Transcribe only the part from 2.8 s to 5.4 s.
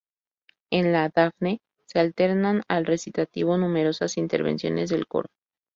recitativo numerosas intervenciones del coro.